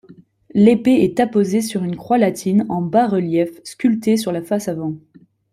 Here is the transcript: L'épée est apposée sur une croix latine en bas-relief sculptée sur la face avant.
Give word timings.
L'épée 0.55 1.03
est 1.03 1.19
apposée 1.19 1.61
sur 1.61 1.83
une 1.83 1.95
croix 1.95 2.17
latine 2.17 2.65
en 2.69 2.81
bas-relief 2.81 3.59
sculptée 3.63 4.17
sur 4.17 4.31
la 4.31 4.41
face 4.41 4.67
avant. 4.67 4.95